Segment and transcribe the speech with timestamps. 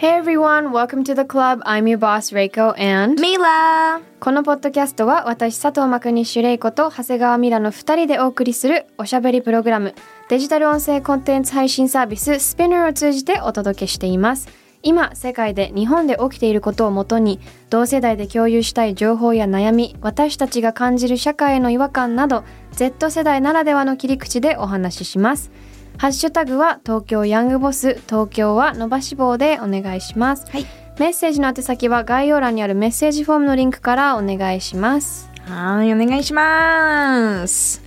[0.00, 1.60] Hey everyone, welcome to the club.
[1.66, 9.96] I'm your boss Reiko and ミラこのポッドキャストは私佐藤真国シュレイコと長谷川ミラの2人でお送りするおしゃべりプログラム
[10.28, 14.48] デジタル音声コンテンツ配信サービス Spinner を通じてお届けしています。
[14.84, 25.50] 今世界で日本で起きていることをもとに同世代で共有したい情報や悩み私たちが感じる社会への違和感など Z 世代ならではの切り口でお話しします
[25.98, 30.66] ハッシュタグは東京ヤングボス東京は伸ばし棒でお願いします、はい。
[31.00, 35.28] メッセージの宛先は概要欄にあるメッセージフォームのリンクからお願いします。
[35.42, 37.82] はいお願いします。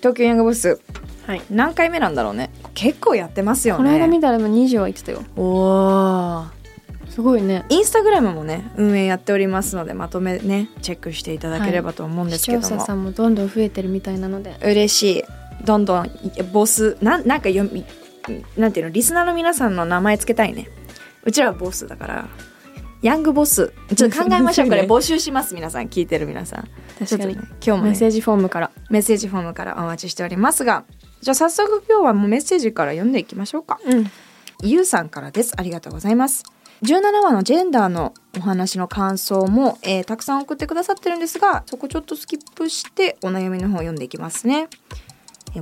[0.00, 0.82] 東京ヤングボス。
[1.26, 1.42] はい。
[1.50, 2.50] 何回目なんだろうね。
[2.74, 3.78] 結構やってますよね。
[3.78, 5.22] この間見たらもう20は言ってたよ。
[5.36, 6.60] おー。
[7.08, 7.64] すごいね。
[7.70, 14.56] インスタグラムもね運営やっておりますのでまとめねチェックしていただければと思うんです視聴けども、者さんもどんどん増えてるみたいなので。
[14.62, 15.24] 嬉しい
[15.64, 16.10] どんどん
[16.52, 17.84] ボスなんなんか読み
[18.56, 20.68] なんていうのリスナーの皆さんの名前つけたいね。
[21.24, 22.28] うちらはボスだから
[23.02, 23.72] ヤングボス。
[23.96, 25.88] ちょっと考えましょうこれ募集します皆さん。
[25.88, 26.68] 聞いてる皆さん。
[26.98, 27.36] 確かに。
[27.36, 28.70] ね今日も、ね、メッセージフォームから。
[28.90, 30.84] メッセージフォームからお待ちしておりますが
[31.22, 33.80] じゃあ早速今日はもうメッセージから読んでいきましょうか。
[33.84, 34.06] うん。
[34.62, 35.54] ゆうさんからです。
[35.56, 36.44] ありがとうございます。
[36.82, 44.68] 17話のジェンダーのお話の感想も、えーたくさん送ってくださってるんですがそこちょっとスキップしてお悩みの方を読んでいきますね。
[44.98, 45.09] えー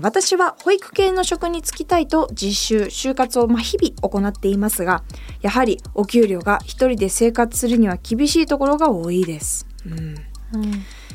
[0.01, 5.03] 私は保育系の職に就きたいと実習就活をまあ日々行っていますが
[5.41, 10.15] やはりお給料が一人で生活するには厳しいところが多いです、うん。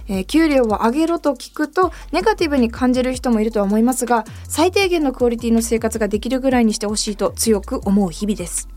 [0.07, 8.67] えー給料を上げろと聞くとネガティブに感じる人もいるとは思いますが最低限のクオリティの生活ができるぐらいにしてほしいと強く思う日々です。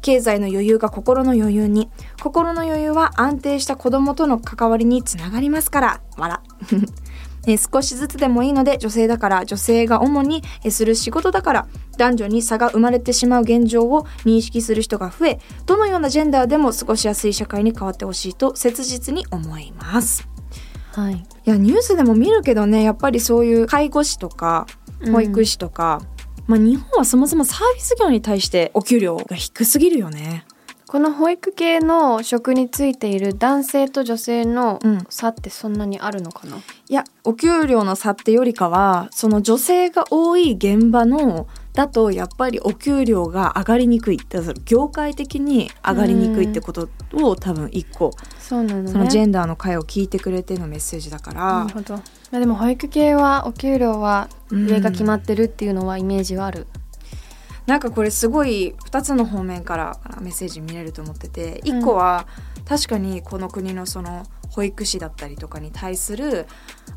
[0.00, 1.88] 経済の余裕が心の余裕に
[2.22, 6.40] 心の余裕は安定した子供との関わりにつながりますから笑
[7.46, 20.28] えー少しずつでもいいので女性だから女性が主にえーする仕事だから男女に差が生まれてしまう現状を認識する人が増えどのようなジェンダーでも過ごしやすい社会に変わってほしいと切実に思います。
[20.92, 21.14] はい。
[21.14, 24.66] いやニュースでも見るけどねやっぱりそういう介護士とか
[25.10, 26.00] 保育士とか、
[26.46, 30.46] まあ日本はそもそもサービス業に対してお給料が低すぎるよね。
[30.94, 35.04] この保育系の職についている男性と女性のうん。
[35.10, 44.20] 差ってそんなにあるのかな、いやお給料の差ってよりかはその女性が多い現場のだとやっぱりお給料が上がりにくい
[44.64, 48.92] 業界的に上がりにくいってことを多分一個そうなのね。
[48.92, 51.64] そのジェンダーの会を聞いてくれてのメッセージだから。
[51.64, 51.94] なるほど。
[51.94, 52.02] ま
[52.34, 56.68] あでも保育系はお給料は上が決まってるっていうのはイメージがある、
[57.66, 62.26] なんかこれすごい2つの方面からメッセージ見れると思ってて1個は
[62.66, 66.46] 確かにこの国のその保育士だったりとかに対する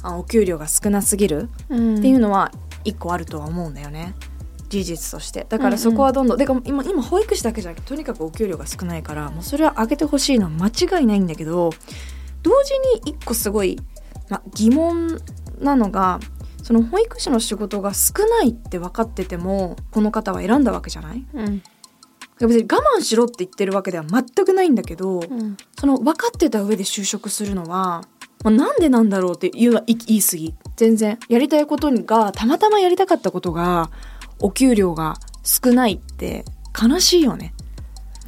[0.03, 1.97] あお給料が少なすぎるうん。
[1.97, 2.51] っていうのは
[2.85, 4.13] 1個あるとは思うんだよね。
[4.69, 5.45] 事実として。
[5.47, 11.71] だからそこはどんどん、でか今今保育士だけじゃなくてとにかくお給料が少ないからもうそれは上げてほしいのは間違いないんだけど
[12.43, 12.73] 同時
[13.05, 13.79] に1個すごい、
[14.29, 15.21] ま、疑問
[15.59, 16.19] なのが
[16.63, 21.25] その保育士の仕事が少ないって分かっててもこの方は選んだわけじゃない？
[21.33, 21.63] うん。
[22.39, 25.57] 別に我慢しろって言ってるわけでは全くないんだけど、うん。
[25.79, 28.03] その分かってた上で就職するのは、
[28.43, 30.53] まあ、なんでなんだろうっていうのは言い言い過ぎ。
[30.75, 31.17] 全然。
[31.29, 33.89] やりたいことがたまたまやりたかったことが
[34.39, 36.45] お給料が少ないって
[36.79, 37.53] 悲しいよね。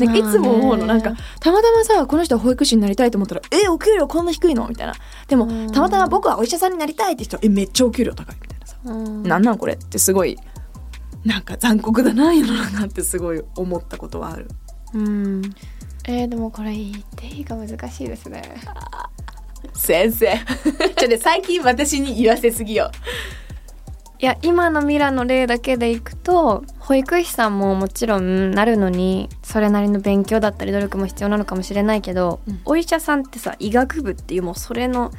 [0.06, 4.94] いつも思うのなんかたまたまさこの人は保育士になりたいと思ったら「えお給料こんな低いの?」みたいな。
[5.28, 5.72] でもうん。
[5.72, 8.78] たまたま僕はお医者さんになりたいって人は「えめっちゃお給料高い」みたいなさ。
[8.86, 9.24] うん。
[9.24, 10.38] なんなんこれってすごい
[11.26, 14.48] なんか残酷だな世の中ってすごい思ったことはある。
[14.94, 15.42] うん。
[16.06, 18.42] えー、でもこれ言っていいか難しいですね。
[19.73, 20.28] 先生。
[20.97, 22.90] ちょっと最近私に言わせすぎよ
[24.22, 32.62] いや今のミラの例だけでいくと保育士さんももちろんなるのにそれなりの勉強だったり努力も必要なのかもしれないけど、うん。
[32.66, 35.12] お医者さんってさ医学部っていうもうそれの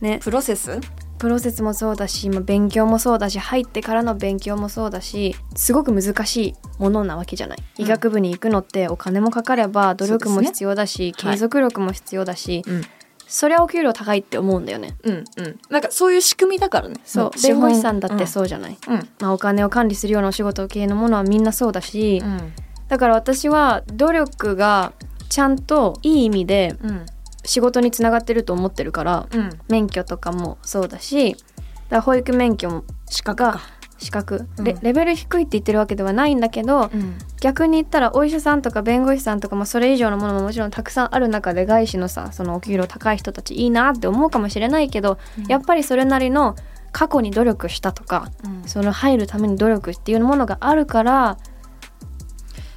[0.00, 0.80] ねプロセス？
[1.20, 7.84] プロセスもそうだしまあ勉強もそうだし入ってからの勉強もそうだしすごく難しいものなわけじゃない、うん。
[7.84, 11.32] 医学部に行くのってお金もかかれば努力も必要だし、はい。
[11.34, 12.82] 継続力も必要だし、うん
[13.28, 14.96] そりゃお給料高いって思うんだよね。
[15.04, 15.58] うんうん。
[15.68, 16.96] なんかそういう仕組みだからね。
[17.04, 17.30] そう。
[17.42, 19.08] 弁護士さんだってそうじゃない、うん。
[19.20, 22.52] まあ、お金を管理するようなお仕事系のものはみんなそうだし、うん。
[22.88, 24.92] だから私は努力が
[25.28, 27.06] ちゃんといい意味でうん。
[27.44, 29.50] 仕事につながってると思ってるからうん。
[29.68, 31.44] 免許とかもそうだしだか
[31.90, 33.60] ら保育免許も資格か
[33.98, 34.46] 資格。
[34.56, 34.64] うん。
[34.64, 37.18] レレベル低いって言ってるわけではないんだけどうん。
[37.40, 45.46] 逆に言ったらお医者さんとか弁護士さんとかもそれ以上のものももちろんたくさんある中で外資のさそのお給料高い人たちいいなって思うかもしれないけど、うん。
[45.46, 46.56] やっぱりそれなりの
[46.92, 48.68] 過去に努力したとかうん。
[48.68, 51.36] その入るために努力っていうものがあるから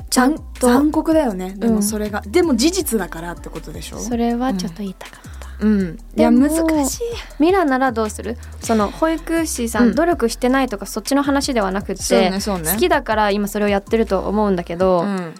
[0.10, 1.56] ちゃん残と残酷だよね。
[1.56, 3.98] でうんもそれが、でも事実だからってことでしょ？
[3.98, 5.31] それはちょっと言いたかった。
[5.62, 5.98] うん。
[6.16, 6.52] いや難
[6.88, 7.02] しい。
[7.40, 8.38] ミラならどうする？
[8.60, 9.96] その保育士さん、うん。
[9.96, 12.40] 努力してないとかそっちの話ではなくて、ねね。
[12.42, 15.34] 好きだから今それをやってると思うんだけど、うん。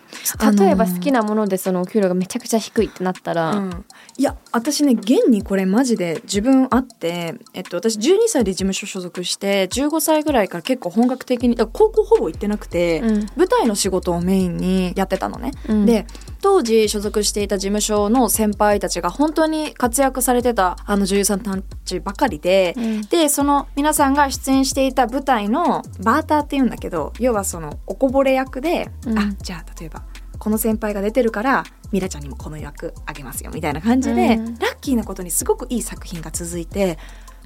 [0.58, 3.86] 例えば好きなものでそのお給料がめちゃくちゃ低いってなったら、うん、
[4.18, 13.26] いや私ね現にこれマジで自分あって、えっと、私12歳で事務所所属して15歳ぐらいから結構本格的に高校ほぼ行ってなくて、うん。
[13.36, 15.52] 舞台の仕事をメインにやってたのね。
[15.68, 15.86] うん。
[15.86, 16.06] で
[16.42, 21.56] 当時所属していた事務所の先輩たちが本当に活躍されてたあの女優さんた
[21.86, 23.02] ちばかりで、うん。
[23.04, 29.18] でその皆さんが出演していた舞台のバーターっていうんだけど要はそのおこぼれ役で、うん。
[29.20, 30.04] あじゃあ例えば
[30.38, 34.56] この先輩が出てるからミラちゃんにもこの役あげますよみたいな感じで、うん。
[34.58, 36.98] ラッキーなことにすごくいい作品が続いて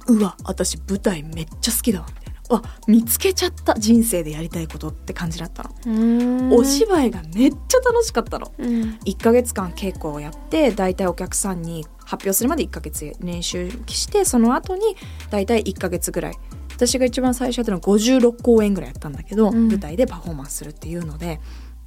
[0.08, 2.26] うわ私舞台めっちゃ好きだわみたいな。
[2.48, 6.52] あ見つけちゃった人生でやりたいことって感じだったの、うん。
[6.52, 8.52] お芝居がめっちゃ楽しかったの。
[8.56, 8.98] うん。
[9.04, 14.96] 1ヶ月間稽古をやって大体お客さんに発表するまで1ヶ月練習してその後に
[15.30, 16.38] 大体1ヶ月ぐらい。
[16.74, 19.68] 私が一番最初やったのは56公演ぐらいやったんだけど、うん。
[19.68, 21.40] 舞台でパフォーマンスするっていうので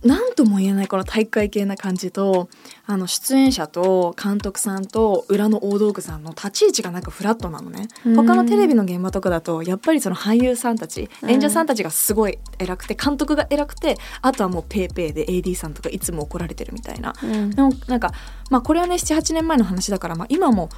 [0.04, 2.50] 何とも言えないこの体育会系な感じと
[2.86, 7.88] あの出演者と監督さんと裏の大道具さんの立ち位置がなんかフラットなのね。
[8.06, 8.16] うん。
[8.16, 11.30] 他のテレビの現場とかだとやっぱりその俳優さんたちうん。
[11.30, 17.14] 演者さんたちがすごい偉くて監督が偉くてあとはもうペーペーで AD さんとかいつも怒られてるみたいな。
[17.22, 17.50] うん。
[17.50, 18.14] でもなんか
[18.50, 20.70] まあこれはね78年前の話だから、まあ、今も、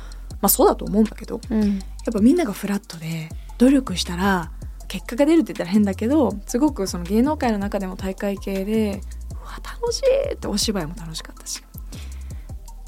[0.42, 1.78] まあ、そうだと思うんだけどうん。
[1.78, 3.30] やっぱみんながフラットで
[3.60, 4.52] 努力したら
[4.92, 9.00] 結果が出るって言ったら変だけどすごくその芸能界の中でも大会系で
[9.32, 11.64] うわ楽しいってお芝居も楽しかったし。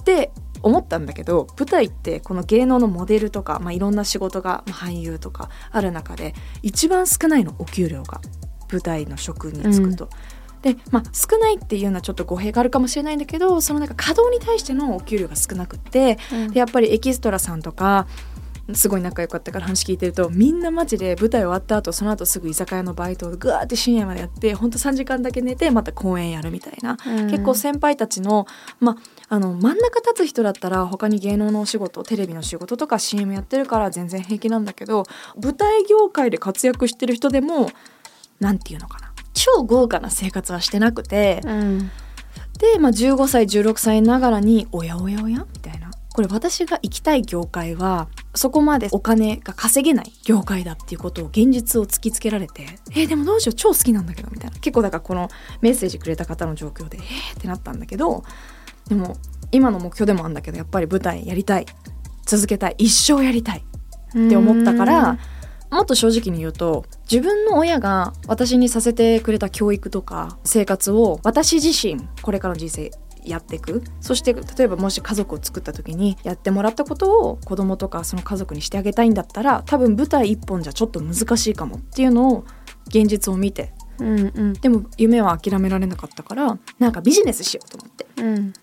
[0.02, 8.20] って思ったんだけど舞台ってこの芸能のモデルとか、まあ、いろんな仕事が、まあ、俳優とかある中で一番少ないのお給料が
[8.70, 10.10] 舞台の職に就くと。
[10.62, 16.52] でまあ、少ないっていうのはちょっと語弊があるかもしれないんだけどそのなんか稼働に対してのお給料が少なくってうん。
[16.52, 18.08] でやっぱりエキストラさんとか
[18.74, 27.30] すごい仲良かったから話聞いてるとみんなマジで舞台終わった後その後すぐ居酒屋のバイトをグワーって深夜までやってほんと3時間だけ寝てまた公演やるみたいな、うん。
[27.30, 28.48] 結構先輩たちの,、
[28.80, 35.04] まあ、あの真ん中立つ人だったら他に芸能のお仕事テレビの仕事とか CM やってるから全然平気なんだけど
[35.42, 37.70] 舞台業界で活躍してる人でも
[38.40, 39.12] なんていうのかな。
[39.34, 41.92] 超豪華な生活はしてなくて、うん。
[42.60, 54.58] で、まあ、15歳16歳ながらにおやおやおやみたいなこれ私が行きたい業界はそこまでお金が稼げない業界だっていうことを現実を突きつけられてえーでもどうしよう超好きなんだけどみたいな。
[54.60, 55.30] 結構だからこの
[55.62, 58.24] メッセージくれた方の状況でえーってなったんだけど
[58.88, 59.18] でも
[59.52, 61.66] 今の目標でもあるんだけどやっぱり舞台やりたい。
[62.26, 62.76] 続けたい。
[62.78, 63.66] 一生やりたい。
[64.10, 65.18] って思ったから、
[65.74, 72.92] もっと正直に言うと自分の親が私にさせてくれた教育とか生活を私自身これからの人生
[73.26, 73.84] やっていく。
[74.02, 82.46] そして例えばもし家族を作った時にやってもらったことを子供とかその家族にしてあげたいんだったら多分舞台一本じゃちょっと難しいかもっていうのを
[82.88, 83.74] 現実を見て。
[84.00, 84.54] うんうん。
[84.54, 88.08] でも夢は諦められなかったからなんかビジネスしようと思って。
[88.18, 88.54] うん。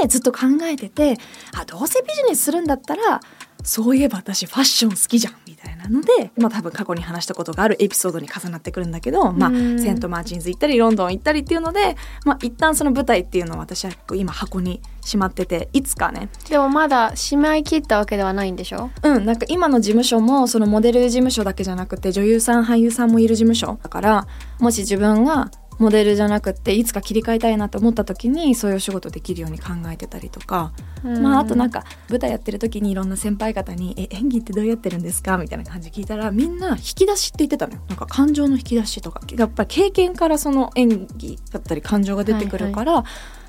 [0.00, 1.16] でずっと考えてて
[1.54, 3.20] あどうせビジネスするんだったら
[3.62, 5.34] そういえば私ファッション好きじゃん。
[5.45, 16.28] みたいなのでまあ多分過去に話したことがあるエピソードに重なってくるんだけど、まあ、うんセントマーチンズ行ったりロンドン行ったりっていうので、まあ、一旦その舞台っていうのは私は今箱にしまってていつかね。
[16.48, 18.90] でもまだしまい切ったわけではないんでしょ？
[19.02, 24.26] うんなんか今の事務所もそのモデル事務所だけじゃなくて女優さん俳優さんもいる事務所だから
[24.60, 30.72] もし自分がモデルじゃなくていつか切り替えたいなと思った時にそういうお仕事できるように考えてたりとか。
[31.04, 37.80] まあ、あとなんかか舞台やってる時にいろんな先輩方に「え演技ってどうやってるんですか?」みたいな感じ聞いたらみんな引き出しって言ってたのよ。
[37.88, 39.20] なんか感情の引き出しとか。
[39.36, 43.04] やっぱり経験からその演技だったり感情が出てくるから、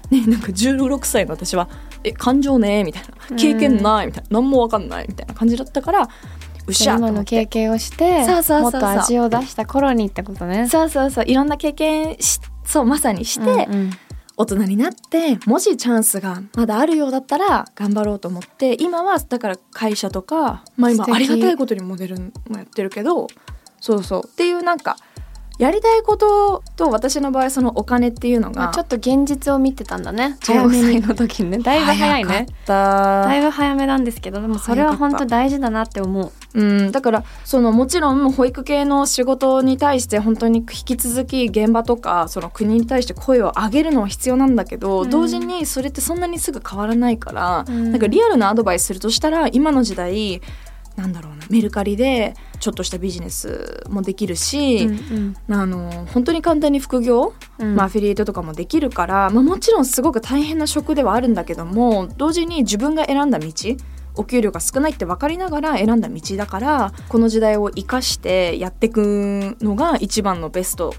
[0.09, 1.67] ねなんか16歳の私は
[2.05, 6.09] 「え感情ね」みたいな「経験ない」みたいな「何もわかんない」みたいな感じだったから
[6.67, 8.25] うっしゃと今の経験をして
[8.61, 10.67] もっと味を出した頃にってことね。
[10.67, 11.25] そうそうそう。
[11.25, 13.91] いろんな経験しそうまさにして、うんうん。
[14.39, 23.27] 大人になってもしチャンスがまだあるようだったら頑張ろうと思って今はだから会社とか、まあ、今ありがたいことにモデルもやってるけど
[23.81, 24.21] そうそう。
[24.27, 24.97] っていうなんか
[25.57, 30.37] やりたいことと私の場合そのお金っていうのがまあちょっと現実を見てたんだね。
[30.41, 31.57] 早めに15歳の時にね。
[31.59, 36.31] だいぶ早いねだいぶ早めなんですけどでもそれは本当大事だなって思う。
[36.53, 45.09] うん、だからそのもちろん保育系の仕事に対して本当に引き続き現場とかその国に対して声を上げるのは必要なんだけど、うん。
[45.09, 47.91] 同時にそれってそんなにすぐ変わらないから、うん。
[47.91, 50.41] なんかリアルなアドバイスするとしたら今の時代
[50.97, 57.75] なんだろうなメルカリでちょっとしたビジネスもできるし、うんあの本当に簡単に副業、うん。
[57.75, 63.51] まあ、アフィリエイトとかもできるから、まあ、もちろんすごく大変な職ではあるんだけども同時に自分が選んだ道
[64.15, 70.93] お給料が少ないって分かりながら選んだ道だからこの時代を生かしてやっていくのが一番のベスト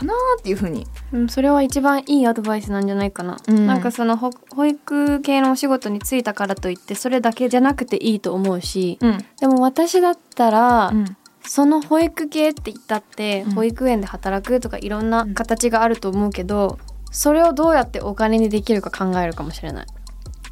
[0.00, 0.86] かなっていうふうに。
[1.12, 3.66] うん、それは一番いいアドバイスなんじゃないかな、うん。
[3.66, 9.24] なんかそのほ保育系のお仕事に就いたからといってそれだけじゃなくていいと思うし、うん。
[9.40, 11.16] でも私だったら、うん。
[11.42, 13.54] その保育系って言ったって、うん。
[13.54, 16.78] 保育園で働くとかいろんな形があると思うけど、
[17.10, 19.86] それをどうやってお金にできるか考えるかもしれない。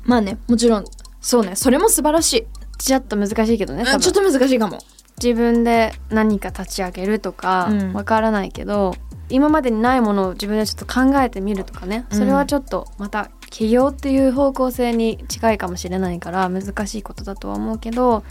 [0.04, 0.84] まあねもちろん。
[1.20, 2.46] そうねそれも素晴らしい、
[2.78, 4.78] ちょっと難しいけどねちょっと難しいかも
[5.22, 7.92] 自分で何か立ち上げるとかうん。
[7.92, 8.94] わからないけど、
[9.28, 12.06] 今までにないものを自分でちょっと考えてみるとかね。
[12.10, 18.22] それはちょっとまた起業っていう方向性に近いかもしれないから難しいことだとは思うけど。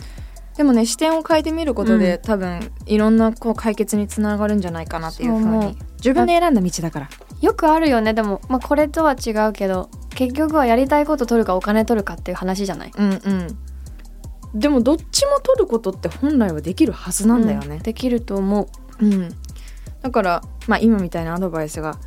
[0.56, 2.22] でもね視点を変えてみることで、うん。
[2.24, 5.77] 多分いろんなこう解決につながるんじゃないかなっていうふうに。
[5.98, 7.10] 自分で選んだ道だから。
[7.41, 8.15] よくあるよね。
[8.15, 12.91] でも、まあ、これとは違うけど結局はやりたいこと取るかお金取るかっていう話じゃない？
[12.98, 13.58] うんうん
[14.54, 17.77] でもどっちも取ることって本来はできるはずなんだよね。
[17.77, 19.06] うん、できると思う。
[19.06, 19.30] うん。
[20.01, 21.98] だからまあ今みたいなアドバイスが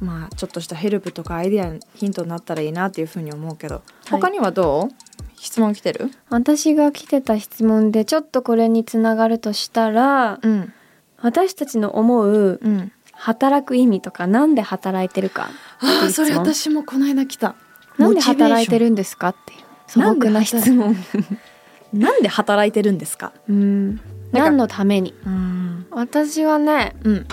[0.00, 4.94] まあちょっとしたヘルプとかアイデアヒントになったらいいなっていうふうに思うけど、他にはどう？
[5.36, 6.10] 質問来てる？
[6.30, 10.72] 私が来てた質問でちょっとこれにつながるとしたらうん。
[11.20, 12.92] 私たちの思ううん。
[13.12, 15.50] 働く意味とかなんで働いてるか。
[15.80, 17.54] ああそれ私もこの間来た。
[17.98, 20.96] なんで働いてるるんですかっていう素朴な質問
[21.92, 23.32] なんで働いてるんですか？
[23.48, 24.00] うん。
[24.32, 25.14] 何のために？
[25.26, 25.86] うん。
[25.90, 27.26] 私はねうん。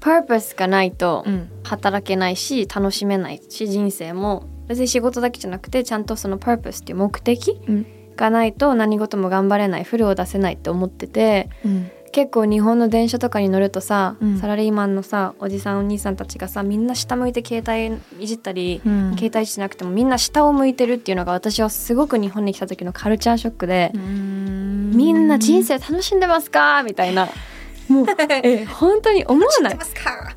[0.00, 1.48] パーパスがないとうん。
[1.64, 7.86] 働けないし楽しめないし人生も別に仕事だけじゃなくてちゃんとそのパーパスっていう目的うん。
[8.16, 14.38] がないと何事も頑張れないフルを出せないって思っててうん結構日本の電車とかに乗るとさ、うん。
[14.38, 19.14] サラリーマンのさおじさんお兄さんたちがさみんな下向いて携帯いじったり、うん。
[19.18, 26.82] 携帯しなくてもみんな下を向いてるっていうのが私はすごく日本に来た時のカルチャーショックで、みんな人生楽しんでますか？
[26.84, 27.28] みたいな。
[27.90, 28.06] もう
[28.42, 29.74] え本当に思わない？
[29.76, 30.36] ますか？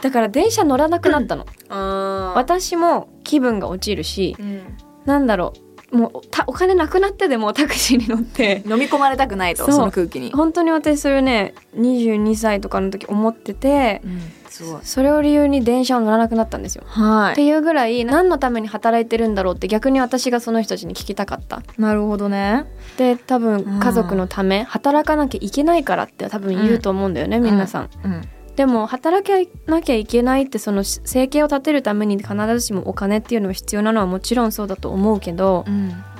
[0.00, 4.60] だから電車乗らなくなったの、あ私も気分が落ちるしうん。
[5.04, 8.62] なんだろうもうたお金なくなってでもタクシーに乗って。
[8.68, 10.32] 飲み込まれたくないとその空気に。
[10.32, 14.80] 本当に私それね22歳とかの時思っててうんすごい。
[14.82, 16.84] それを理由に電車を乗らなくなったんですよ。
[16.86, 21.62] はっていうぐらい何のために働いてるんだろうって逆に私がその人たちに聞きたかった。
[21.78, 22.66] なるほどね。
[22.96, 23.80] で多分うん。
[23.80, 27.90] 家族のため働かなきゃいけないからって多分言うと思うんだよね、皆さん。
[28.04, 28.22] うん
[28.56, 35.64] でも働けなきゃいけないってその生計を立てるために必ずしもお金っていうのは必要なのはもちろんそうだと思うけど、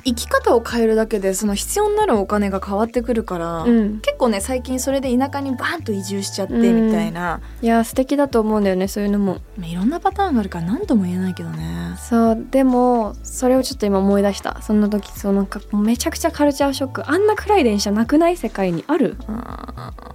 [0.04, 9.40] 生き方を変えるだけでその必要になるお金が変わってくるから、うん、結構ね最近それで田舎にバーンと移住しちゃってうんみたいな、いや素敵だと思うんだよねそういうのも。
[9.56, 11.96] まあいろんなパターンがあるから何とも言えないけどね。
[11.98, 14.60] そうでもそれをちょっと今思い出した。
[14.62, 17.10] その時そうなんかめちゃくちゃカルチャーショック。
[17.10, 19.16] あんな暗い電車なくない世界にある？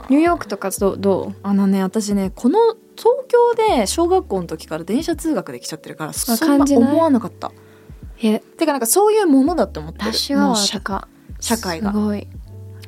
[0.10, 2.60] ニューヨークとかどどあのね私ねこの
[2.96, 7.50] 東京で小学校の時から電車通学で来ちゃってるからそんな思わなかった。
[7.50, 7.52] う
[8.24, 10.06] えてかなんかそういうものだって思ってる。
[10.06, 10.82] ラッシュアワもう社
[11.40, 11.92] 社会が。
[11.92, 12.28] すごい。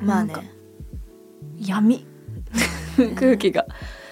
[0.02, 0.34] まあね。
[1.58, 2.06] 闇。
[3.16, 3.66] 空気が。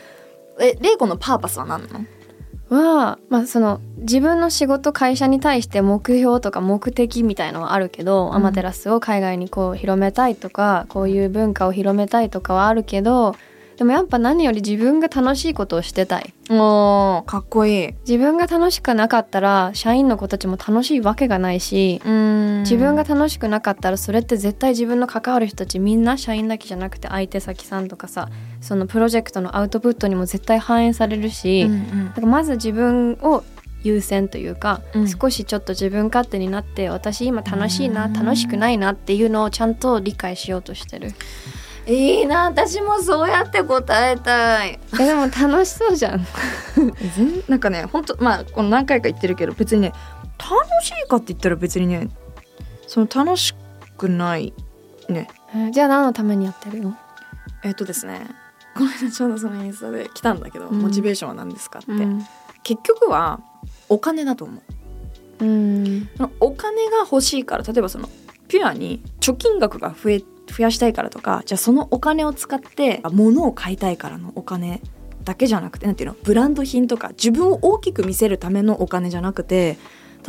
[0.59, 2.05] え玲子のパーパスは何なの？
[2.69, 8.35] は、まあ、その自分の仕事会社に対して目標とか目的みたいのはあるけど、ん。
[8.35, 13.35] アマテラスを海外にこう広めたいとかこういう文化を広めたいとかはあるけど
[13.77, 16.33] でもやっぱ何より自分が楽しいことをしてたい。
[16.49, 17.93] おーかっこいい。
[18.07, 22.59] 自分が楽しくなかったら社員の子たちも楽しいわけがないしうん。
[22.61, 28.29] 自分が楽しくなかったらそれって絶対自分の関わる人たちみんな社員だけじゃなくて相手先さんとかさ
[28.61, 32.07] そのプロジェクトのアウトプットにも絶対反映されるし、うんうん。
[32.07, 33.43] だからまず自分を
[33.83, 35.07] 優先というか、うん。
[35.07, 41.13] 少しちょっと自分勝手になって私今楽しいなうん楽しくないなっていうのをちゃんと理解しようとしてる
[41.87, 44.79] いいな私もそうやって答えたい。
[44.93, 46.27] えでも楽しそうじゃん。
[47.15, 49.93] 全なんかね本当まあこの何回か言ってるけど別にね
[50.37, 52.09] 楽しいかって言ったら別にね
[52.87, 53.55] その楽し
[53.97, 54.53] くない
[55.07, 55.29] ね。
[55.55, 56.97] えじゃあ何のためにやってるの？
[57.63, 58.27] えっ、とですね
[58.75, 60.79] この間ちょうどそのインスタで来たんだけど、うん。
[60.81, 62.25] モチベーションは何ですかって、うん。
[62.63, 63.39] 結局は
[63.87, 64.61] お金だと思
[65.39, 65.45] う。
[65.45, 66.09] うん。
[66.17, 68.09] そのお金が欲しいから例えばその
[68.49, 70.21] ピュアに貯金額が増え
[70.53, 74.81] 増やしたいからとかじゃあそのお金を使って物を買いたいからのお金
[75.23, 79.77] だけじゃなくてなんていうのブランド品とか自分を大きく見せるためのお金じゃなくて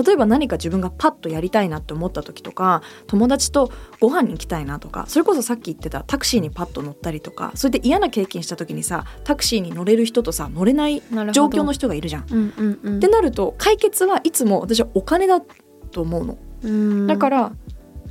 [0.05, 12.27] 例えば何か自分がパッとやりたいなって思った時とか友達とご飯に行きたいなとかそれこそさっき言ってたタクシーにパッと乗ったりとかそれで嫌な経験した時にさタクシーに乗れる人とさ乗れない状況の人がいるじゃん。
[12.31, 15.41] うんうんうんってなると解決はいつも私はお金だ
[15.91, 16.39] と思うの。
[16.63, 17.53] うんだから、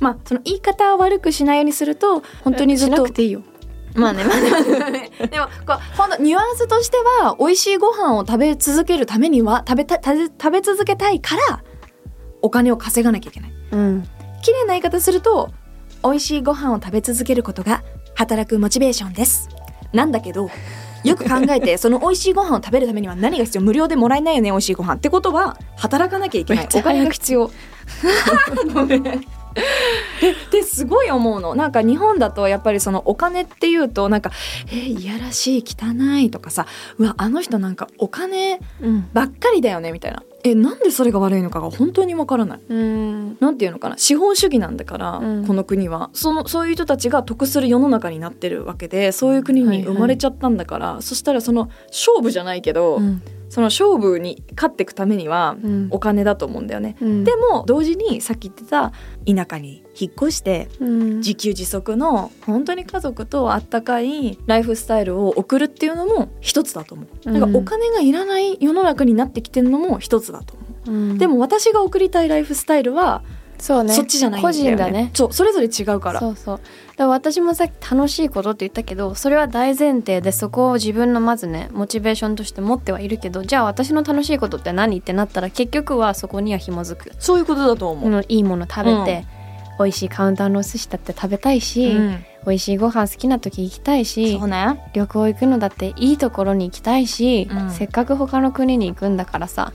[0.00, 3.42] まあその言い方を悪くしないようにすると本当にずっとしなくていいよ。
[3.94, 11.62] まあねまあね でもこうほんとニュアンスとしては美味しいご飯を食べ続けるためには食べた食べ食べ続けたいから
[12.42, 13.52] お金を稼がなきゃいけない。
[13.72, 14.04] うん。
[14.42, 15.50] 綺麗な言い方すると
[16.04, 17.82] 美味しいご飯を食べ続けることが
[18.14, 19.48] 働くモチベーションです。
[19.92, 20.48] なんだけど
[21.02, 23.62] よく考えて その美味しいご飯を食べるためには何が必要？
[23.64, 26.68] 無料でもらえないよね美味しいご飯ってことは働かなきゃいけない。
[26.72, 27.50] お金が必要。
[28.74, 29.37] ごめん
[30.20, 31.54] でですごい思うの。
[31.54, 34.30] なんか日本だとやっぱりそのお金っていうとなんか
[34.70, 36.66] 「えーいやらしい汚い」とかさ
[36.98, 39.08] 「うわあの人なんかお金うん。
[39.12, 43.36] ばっかりだよね」みたいな「えなんでそれが悪いのかが本当にわからない」うん。
[43.40, 43.98] なんていうのかな。
[43.98, 45.46] 資本主義なんだから、うん。
[45.46, 46.10] この国は。
[46.12, 53.22] そのそういう人たちが得する世の中になってるわけでそういう国に生まれちゃったんだから、そしたらその勝負じゃないけど、うん
[53.58, 56.96] その勝負に勝っていくためにはうんお金だと思うんだよね。
[57.00, 58.92] うんでも同時にさっき言ってた
[59.26, 67.32] 田舎に引っ越してうん自給自足の本当に家族とあったかいライフスタイルを送るっていうのも一つだと思う。
[67.32, 70.90] だからお金がいらない世の中になってきてるのも一つだと思う。
[70.90, 73.22] うんでも私が送りたいライフスタイルは
[73.58, 74.58] そうねそっちじゃないんだよね。
[74.60, 76.20] 個人だねそうそれぞれ違うから。
[76.20, 76.66] そうそうだか
[76.98, 88.24] ら私もさっき楽しいことって言ったけどそれは大前提でそこを自分のまずねモチベーションとして持ってはいるけどじゃあ私の楽しいことって何ってなったら結局はそこには紐づくそういうことだと思う。
[88.28, 89.24] いいもの食べて、
[89.78, 94.80] 美味しいカウンターのお寿司だって食べたいし、うん美味しいご飯好きな時行きたいしそうね。
[94.94, 99.72] 旅行行くのだっていいところに行きたいし、うんせっかく他の国に行くんだからさ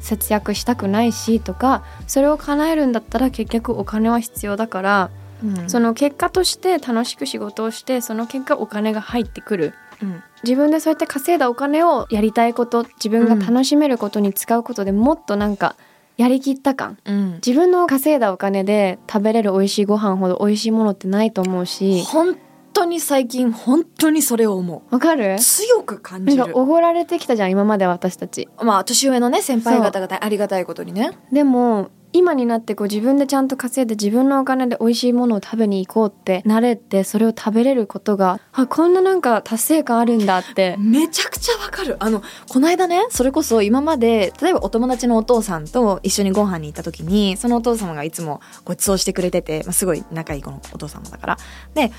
[0.00, 5.10] 節約したくないしとかそれを叶えるんだったら結局お金は必要だから、
[5.42, 5.70] うん。
[5.70, 9.74] その結果として楽しく仕事をしてその結果お金が入ってくる。
[10.02, 10.22] うん。
[10.42, 15.74] 自分でそうやって稼いだお金をやりたいこと自分が楽しめることに使うことでもっとなんか
[16.16, 16.98] やりきった感。
[17.04, 17.34] うん。
[17.34, 22.36] 自分の稼いだお金で食べれる美味しいご飯ほど美味しいものってないと思うし本
[22.76, 25.34] 当に最近本当にそれを思わかる？
[25.34, 25.38] う。
[25.38, 26.44] 強く感なんじる。
[26.44, 31.10] かおごられてきたじゃん今まで私たちまあ年上のね先輩方々ありがたいことにね。
[31.32, 41.96] でも今になってこう自分でちゃんと稼いで自分のお金で美味しいものを食べに行こうって慣れてそれを食べれることがあこんななんか達成感あるんだってめちゃくちゃわかる。
[41.98, 51.38] あのこの間ねそれこそ今まで例えばお友達のお父さんと一緒にご飯に行った時にそのお父様がいつもご馳走してくれてて、まあ、すごい仲いいこのお父様だから
[51.74, 51.92] で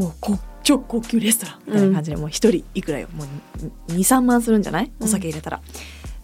[0.00, 3.26] もうこ超高級レストランみたいな感じで、もう一人いくらよもう
[3.92, 4.92] 23万するんじゃない？
[5.00, 5.60] お酒入れたら。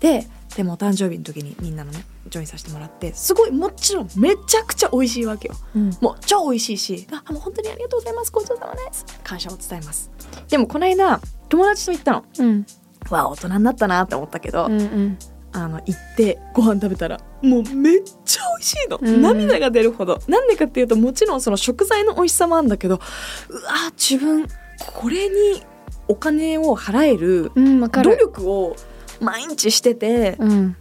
[0.01, 5.55] ででもお誕生日の時にみんなのねジョインさせてもらってすごいもちろんめちゃくちゃ美味しいわけよ。
[5.75, 8.33] うんもう超美味しいし、あ、もう本当にありがとうございます。
[8.33, 9.05] ごちそうさまです。
[9.23, 10.11] 感謝を伝えます。
[10.49, 12.25] でもこの間、友達と行ったの。
[12.39, 12.67] うん
[13.11, 15.19] わあ、大人になったなって思ったけど、うんうん
[15.57, 18.99] あの、行ってご飯食べたら、もうめっちゃ美味しいの。
[19.01, 20.21] うん涙が出るほど。
[20.29, 22.97] なんでかっていうと、もちろんその食材の美味しさもあるんだけど、
[23.49, 24.47] うわあ、自分、
[24.79, 25.63] これに
[26.09, 28.77] お金を払える努力を
[29.21, 30.75] 毎日してて、うんわ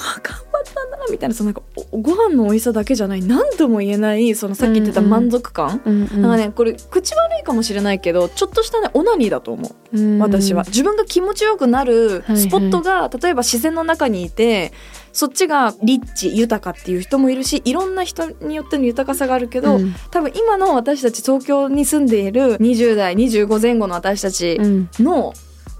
[0.00, 9.98] あ頑張ったんだなみたいなそのなんかおご飯の美味しさだけじゃない何とも言えないそのさっき言ってた満足感、うんうんなんかねこれ口悪いかもしれないけどちょっとしたねオナニーだと思う。
[9.98, 10.64] うん私は。
[10.64, 14.72] 自分が気持ちよくなるはいはいスポットが、例えば自然の中にいて
[15.12, 19.94] そっちがリッチ豊かっていう人もいるしいろんな人によっての豊かさがあるけど、うん。
[20.10, 24.88] 多分今の私たち東京に住んでいる20代25前後の私たちうん。
[24.98, 25.32] の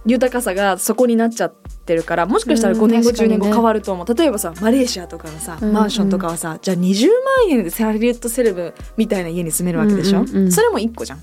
[0.07, 3.39] 豊かさがそこになっちゃってるからもしかしたらうん5年後10確かにね。
[3.39, 11.21] 年後変わると思う、例えばさマレーシアとかのさうんマンションとかはさ、じゃあ20万円でサリウッドセレブみたいな家に住めるわけでしょ、うんうんうんそれも一個じゃん、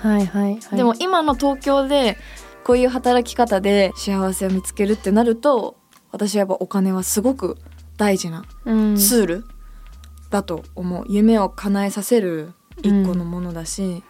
[0.00, 0.76] はいはいはい。
[0.76, 2.16] でも今の東京で
[2.64, 5.76] こういう働き方で幸せを見つけるってなると
[6.12, 7.56] 私はやっぱお金はすごく
[7.96, 8.96] 大事なうん。
[8.96, 9.44] ツール
[10.30, 12.52] だと思う、夢を叶えさせる
[12.82, 14.02] 一個のものだし、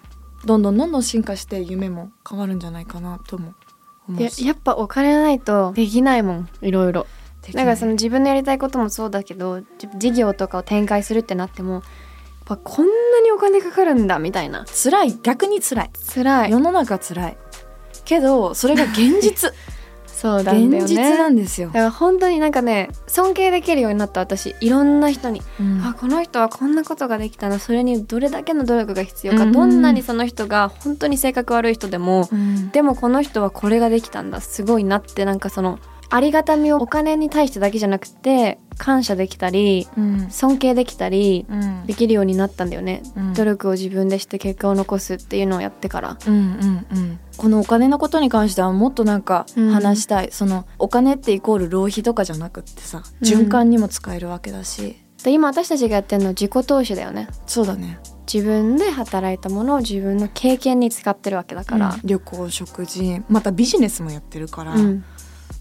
[0.45, 3.55] どんどんどんどん進化して夢も変わるんじゃないかなとも思う。
[3.55, 3.68] し
[4.17, 6.49] ややっぱお金ないとできないもん。
[6.63, 7.07] いろいろ。
[7.53, 11.83] だからその自分のやりたいこともそうだけどじ事業とかを展開するってなってもやっ
[12.45, 14.65] ぱこんなにお金かかるんだみたいな。
[14.67, 15.19] 辛い。
[15.23, 15.91] 逆に辛い。
[16.15, 16.51] 辛い。
[16.51, 17.39] 世の中辛い。
[18.05, 19.53] けどそれが現実
[20.19, 21.69] そうなんだよ現実ねなんですよ。
[21.69, 25.81] だ、から本当になんかね尊敬できるようになった私いろんな人に、うん。
[25.85, 29.53] あこの人はこんなことができたなそれにどれだけの努力が必要か、うん。
[29.53, 32.71] どんなにその人が本当に性格悪い人でも、うん。
[32.71, 34.41] でもこの人はこれができたんだ。
[34.41, 35.79] すごいなってなんかその
[36.11, 40.31] ありがたみをお金に対してだけじゃなくて感謝できたりうん。
[40.31, 41.87] 尊敬できたりうん。
[41.87, 43.35] できるようになったんだよね、うん。
[43.35, 46.17] 努力を自分でして結果を残すっていうのをやってから。
[46.27, 47.21] うんうんうん。
[47.37, 49.71] このお金のことに関してはもっとなんかうん。
[49.71, 53.29] 話したい、そのお金ってイコール浪費とかじゃなくってさうん。
[53.29, 57.29] 循環にも使えるわけだし、で今私たちがやってるのは自己投資だよね。
[57.47, 57.99] そうだね。
[58.33, 62.01] 自分で働いたものを自分の経験に使ってるわけだから、うん。
[62.05, 65.05] 旅行食事またビジネスもやってるから、うん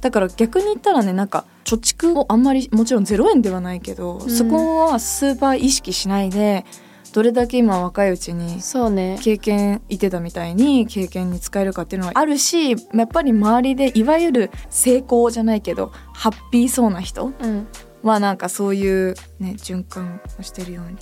[0.02, 4.30] だから逆に言ったらねなんか貯蓄をあんまりもちろん0円ではないけど、ん。
[4.30, 6.66] そこはスーパー意識しないで
[7.14, 9.18] どれだけ今若いうちにそうね。
[9.22, 17.68] 経験言ってたみたいに経験に使えるかっていうのはあるしやっぱり周りでいわゆる成功じゃないけどハッピーそうな人うん。
[18.04, 20.98] はなんかそういうね循環をしてるように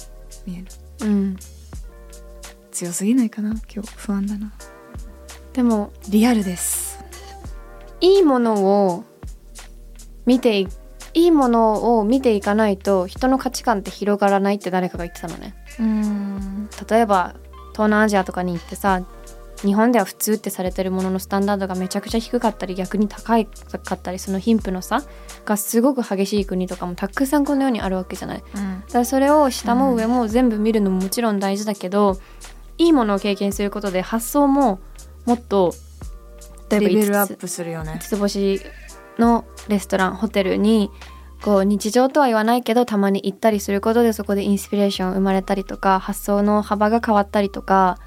[0.46, 1.08] 見える。
[1.08, 1.36] うん。
[2.72, 3.56] 強すぎないかな？
[3.74, 4.54] 今日不安だな。
[5.54, 6.95] でもリアルです
[8.06, 9.04] いいものを
[10.28, 10.68] 見てい
[11.16, 15.56] いいものを見ていかないと人の価値観って広がらないって誰かが言ってたのね。
[15.80, 17.36] うん例えば
[17.72, 19.02] 東南アジアとかに行ってさ
[19.64, 25.02] 日本では普通ってされてるもののスタンダードがめちゃくちゃ低かったり逆に高いかったりその貧富の差
[25.46, 28.44] がすごく激しい国とかもたくさんこの世にあるわけじゃない。
[28.56, 28.82] うん。
[28.82, 32.20] だからそれを下も上も全部見るのももちろん大事だけど、
[32.78, 34.80] いいものを経験することで発想も
[35.26, 35.74] もっと
[36.70, 38.00] 例えばレベルア5つップするよね。
[38.02, 38.62] つ星
[39.18, 40.92] のレストランホテルに
[41.42, 48.00] こう日常とは言わないけどたまに行ったりすることでそこでインスピレーション生まれたりとか発想の幅が変わったりとか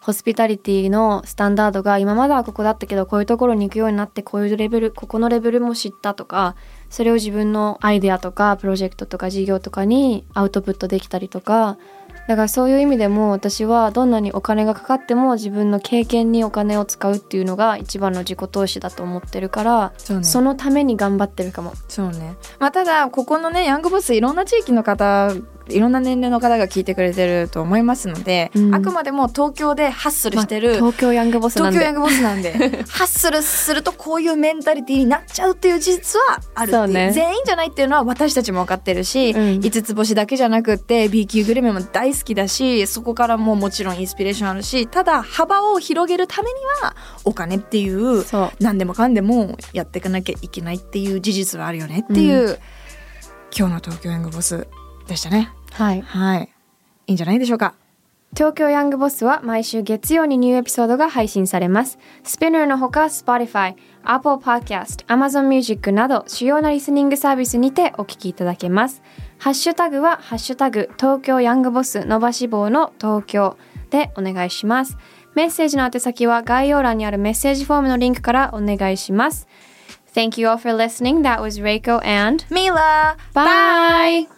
[0.00, 6.54] ホスピタリティのスタンダードが今まではここだったけどこういうところに行くようになってこういうレベルここのレベルも知ったとか
[6.88, 11.78] それを自分のアイデアとかプロジェクトとか事業とかにアウトプットできたりとか
[12.28, 21.72] だからそういう意味でも私はどんなにお金がかかっても自分の経験にお金を使うっていうのが一番の自己投資だと思ってるからねそのために頑張ってるかも。
[21.88, 25.32] そうねまあただここのねヤングボスいろんな地域の方
[25.70, 28.74] いろんな年齢の方が聞いてくれてると思いますので、うん。
[28.74, 31.78] あくまでも東京でハッスルしてる、まあ東京ヤングボスなんで。
[31.78, 32.52] 東京ヤングボスなんで
[32.88, 36.88] ハッスルするとこういうメンタリティになっちゃうっていう事実はあるっていう。
[36.88, 37.12] ね。
[37.12, 39.38] 全員じゃないっていうのは私たちも分かってるし、うん。
[39.60, 48.24] 5つ星だけじゃなくって B 級グルメも大好きだしそこからももちろんインスピレーションあるしただ幅を広げるためにはお金っていう
[48.60, 52.58] 何でもかんでもやっていかなきゃいけないっていう事実はあるよねっていう、
[53.56, 54.66] 今日の東京ヤングボス
[55.08, 56.48] でしたねはいはい
[57.06, 57.74] いいんじゃないでしょうか
[58.36, 61.98] 東京ヤングボスは毎週月曜にニューエピソードが配信されます。
[62.22, 69.02] スピナーのほか Spotify、Apple Podcast、Amazon Music など主要なリスニングサービスにてお聞きいただけます。
[69.38, 73.56] ハッシュタグはハッシュタグ東京ヤングボス伸ばし棒の東京
[73.90, 74.98] でお願いします。
[75.34, 79.48] メッセージの宛先は概要欄にあるメッセージフォームのリンクからお願いします。
[80.14, 81.22] Thank you all for listening.
[81.22, 84.37] That was Reiko and ミラー Bye!